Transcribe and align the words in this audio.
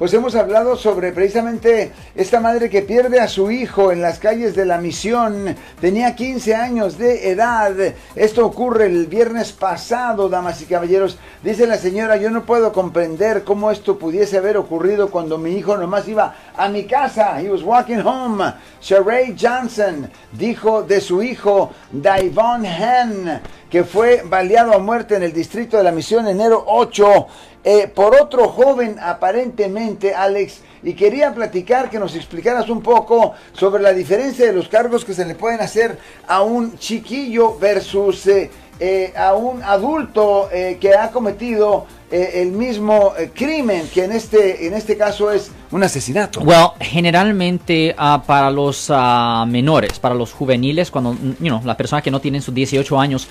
pues 0.00 0.14
hemos 0.14 0.34
hablado 0.34 0.76
sobre 0.76 1.12
precisamente 1.12 1.92
esta 2.14 2.40
madre 2.40 2.70
que 2.70 2.80
pierde 2.80 3.20
a 3.20 3.28
su 3.28 3.50
hijo 3.50 3.92
en 3.92 4.00
las 4.00 4.18
calles 4.18 4.56
de 4.56 4.64
la 4.64 4.78
misión. 4.78 5.54
Tenía 5.78 6.16
15 6.16 6.54
años 6.54 6.96
de 6.96 7.30
edad. 7.30 7.74
Esto 8.14 8.46
ocurre 8.46 8.86
el 8.86 9.08
viernes 9.08 9.52
pasado, 9.52 10.30
damas 10.30 10.62
y 10.62 10.64
caballeros. 10.64 11.18
Dice 11.44 11.66
la 11.66 11.76
señora, 11.76 12.16
yo 12.16 12.30
no 12.30 12.46
puedo 12.46 12.72
comprender 12.72 13.44
cómo 13.44 13.70
esto 13.70 13.98
pudiese 13.98 14.38
haber 14.38 14.56
ocurrido 14.56 15.10
cuando 15.10 15.36
mi 15.36 15.50
hijo 15.50 15.76
nomás 15.76 16.08
iba 16.08 16.34
a 16.56 16.70
mi 16.70 16.84
casa. 16.84 17.38
He 17.38 17.50
was 17.50 17.62
walking 17.62 18.00
home. 18.02 18.54
Sheree 18.80 19.36
Johnson 19.38 20.10
dijo 20.32 20.82
de 20.82 21.02
su 21.02 21.22
hijo, 21.22 21.72
Davon 21.92 22.64
Hen, 22.64 23.38
que 23.70 23.84
fue 23.84 24.22
baleado 24.24 24.74
a 24.74 24.78
muerte 24.78 25.14
en 25.14 25.22
el 25.22 25.32
distrito 25.32 25.76
de 25.76 25.84
la 25.84 25.92
misión 25.92 26.26
enero 26.26 26.64
8 26.66 27.26
eh, 27.62 27.88
por 27.94 28.20
otro 28.20 28.48
joven 28.48 28.96
aparentemente, 29.00 30.14
Alex, 30.14 30.60
y 30.82 30.94
quería 30.94 31.34
platicar 31.34 31.90
que 31.90 31.98
nos 31.98 32.16
explicaras 32.16 32.70
un 32.70 32.80
poco 32.80 33.34
sobre 33.52 33.82
la 33.82 33.92
diferencia 33.92 34.46
de 34.46 34.52
los 34.54 34.68
cargos 34.68 35.04
que 35.04 35.12
se 35.12 35.26
le 35.26 35.34
pueden 35.34 35.60
hacer 35.60 35.98
a 36.26 36.40
un 36.42 36.78
chiquillo 36.78 37.58
versus 37.58 38.26
eh, 38.26 38.50
eh, 38.80 39.12
a 39.14 39.34
un 39.34 39.62
adulto 39.62 40.48
que 40.50 40.94
ha 40.94 41.10
cometido 41.10 41.86
el 42.10 42.50
mismo 42.50 43.12
crimen, 43.34 43.86
que 43.92 44.04
en 44.04 44.12
este, 44.12 44.66
en 44.66 44.72
este 44.72 44.96
caso 44.96 45.30
es 45.30 45.52
un 45.70 45.82
asesinato. 45.82 46.40
Well, 46.40 46.70
generalmente 46.80 47.94
ah, 47.96 48.22
para 48.26 48.50
los 48.50 48.86
ah, 48.88 49.44
menores, 49.46 49.98
para 49.98 50.14
los 50.14 50.32
juveniles, 50.32 50.90
cuando 50.90 51.12
you 51.12 51.34
know, 51.40 51.60
las 51.62 51.76
personas 51.76 52.02
que 52.02 52.10
no 52.10 52.20
tienen 52.20 52.42
sus 52.42 52.54
18 52.54 52.98
años, 52.98 53.28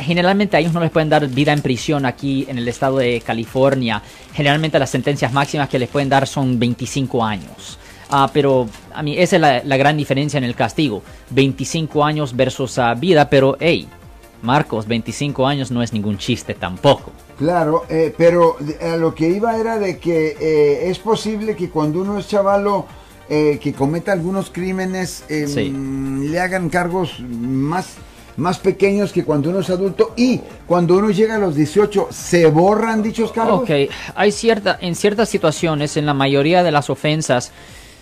generalmente 0.00 0.56
a 0.56 0.60
ellos 0.60 0.72
no 0.72 0.80
les 0.80 0.90
pueden 0.90 1.08
dar 1.08 1.26
vida 1.28 1.52
en 1.52 1.60
prisión 1.60 2.06
aquí 2.06 2.46
en 2.48 2.58
el 2.58 2.66
estado 2.68 2.98
de 2.98 3.20
California. 3.20 4.02
Generalmente 4.32 4.78
las 4.78 4.90
sentencias 4.90 5.32
máximas 5.32 5.68
que 5.68 5.78
les 5.78 5.88
pueden 5.88 6.08
dar 6.08 6.26
son 6.26 6.58
25 6.58 7.24
años. 7.24 7.78
Ah, 8.10 8.30
pero 8.32 8.68
a 8.94 9.02
mí 9.02 9.18
esa 9.18 9.36
es 9.36 9.64
la, 9.66 9.76
gran 9.76 9.96
diferencia 9.96 10.38
en 10.38 10.44
el 10.44 10.54
castigo. 10.54 11.02
25 11.30 12.04
años 12.04 12.36
versus 12.36 12.78
uh, 12.78 12.94
vida, 12.96 13.28
pero 13.28 13.56
hey, 13.60 13.88
Marcos, 14.42 14.86
25 14.86 15.46
años 15.46 15.70
no 15.70 15.82
es 15.82 15.92
ningún 15.92 16.18
chiste 16.18 16.54
tampoco. 16.54 17.12
Claro, 17.38 17.84
eh, 17.88 18.14
pero 18.16 18.56
a 18.80 18.96
lo 18.96 19.14
que 19.14 19.28
iba 19.28 19.58
era 19.58 19.78
de 19.78 19.98
que 19.98 20.36
eh, 20.38 20.90
es 20.90 20.98
posible 20.98 21.56
que 21.56 21.70
cuando 21.70 22.02
uno 22.02 22.18
es 22.18 22.28
chavalo 22.28 22.86
eh, 23.28 23.58
que 23.60 23.72
cometa 23.72 24.12
algunos 24.12 24.50
crímenes 24.50 25.24
em, 25.28 26.30
le 26.30 26.38
hagan 26.38 26.68
cargos 26.68 27.20
más 27.20 27.94
más 28.36 28.58
pequeños 28.58 29.12
que 29.12 29.24
cuando 29.24 29.50
uno 29.50 29.60
es 29.60 29.70
adulto 29.70 30.12
y 30.16 30.40
cuando 30.66 30.96
uno 30.96 31.10
llega 31.10 31.36
a 31.36 31.38
los 31.38 31.54
18 31.54 32.08
se 32.10 32.46
borran 32.46 33.02
dichos 33.02 33.32
cargos. 33.32 33.62
Ok, 33.62 33.70
hay 34.14 34.32
cierta, 34.32 34.78
en 34.80 34.94
ciertas 34.94 35.28
situaciones, 35.28 35.96
en 35.96 36.06
la 36.06 36.14
mayoría 36.14 36.62
de 36.62 36.72
las 36.72 36.90
ofensas, 36.90 37.52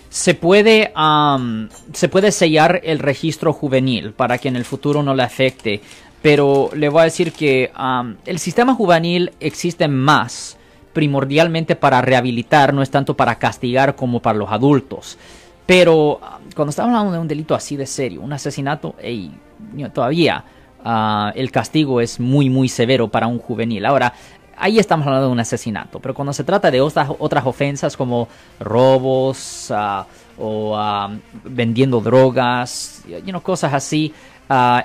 se 0.09 0.35
puede, 0.35 0.93
se 1.93 2.07
puede 2.07 2.31
sellar 2.31 2.81
el 2.83 2.99
registro 2.99 3.51
juvenil 3.51 4.13
para 4.13 4.37
que 4.37 4.47
en 4.47 4.55
el 4.55 4.65
futuro 4.65 5.01
no 5.01 5.15
le 5.15 5.23
afecte. 5.23 5.81
Pero 6.21 6.69
le 6.73 6.87
voy 6.87 7.01
a 7.01 7.05
decir 7.05 7.33
que 7.33 7.71
el 8.25 8.39
sistema 8.39 8.75
juvenil 8.75 9.31
existe 9.39 9.87
más 9.87 10.57
primordialmente 10.93 11.75
para 11.75 12.01
rehabilitar, 12.01 12.73
no 12.73 12.83
es 12.83 12.91
tanto 12.91 13.15
para 13.15 13.39
castigar 13.39 13.95
como 13.95 14.21
para 14.21 14.37
los 14.37 14.51
adultos. 14.51 15.17
Pero 15.73 16.19
cuando 16.55 16.69
estamos 16.69 16.89
hablando 16.91 17.13
de 17.13 17.17
un 17.17 17.27
delito 17.27 17.55
así 17.55 17.75
de 17.75 17.87
serio, 17.87 18.21
un 18.21 18.31
asesinato, 18.31 18.93
todavía 19.91 20.45
ah, 20.85 21.33
el 21.35 21.49
castigo 21.49 21.99
es 21.99 22.19
muy, 22.19 22.47
muy 22.47 22.69
severo 22.69 23.07
para 23.07 23.25
un 23.25 23.39
juvenil. 23.39 23.83
Ahora, 23.83 24.13
ahí 24.55 24.77
estamos 24.77 25.07
hablando 25.07 25.25
de 25.25 25.33
un 25.33 25.39
asesinato, 25.39 25.99
pero 25.99 26.13
cuando 26.13 26.31
se 26.31 26.43
trata 26.43 26.69
de 26.69 26.79
otras, 26.79 27.09
otras 27.17 27.43
ofensas 27.47 27.97
como 27.97 28.27
robos 28.59 29.71
ah, 29.71 30.05
o 30.37 30.77
ah, 30.77 31.09
vendiendo 31.43 32.01
drogas, 32.01 33.01
cosas 33.41 33.73
así, 33.73 34.13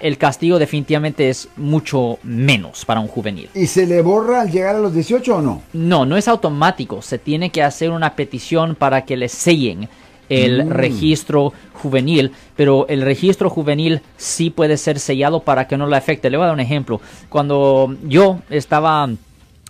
el 0.01 0.17
castigo 0.17 0.59
definitivamente 0.59 1.29
es 1.29 1.51
mucho 1.59 2.19
menos 2.23 2.87
para 2.87 3.01
un 3.01 3.09
juvenil. 3.09 3.51
¿Y 3.53 3.67
se 3.67 3.87
le 3.87 4.01
borra 4.01 4.41
al 4.41 4.51
llegar 4.51 4.77
a 4.77 4.79
los 4.79 4.95
18 4.95 5.37
o 5.37 5.43
no? 5.43 5.61
No, 5.75 6.07
no 6.07 6.17
es 6.17 6.29
automático. 6.29 7.03
Se 7.03 7.19
tiene 7.19 7.51
que 7.51 7.63
hacer 7.63 7.91
una 7.91 8.17
petición 8.17 8.75
para 8.75 9.05
que 9.05 9.19
le 9.19 9.29
sellen 9.29 9.91
el 10.29 10.67
mm. 10.67 10.71
registro 10.71 11.53
juvenil, 11.75 12.33
pero 12.57 12.87
el 12.89 13.03
registro 13.03 13.51
juvenil 13.51 14.01
sí 14.17 14.51
puede 14.51 14.77
ser 14.77 14.99
sellado 14.99 15.41
para 15.41 15.67
que 15.67 15.77
no 15.77 15.87
le 15.87 15.97
afecte. 15.97 16.31
Le 16.31 16.37
voy 16.37 16.45
a 16.45 16.47
dar 16.49 16.55
un 16.55 16.61
ejemplo. 16.61 17.01
Cuando 17.29 17.95
yo 18.05 18.41
estaba 18.51 19.09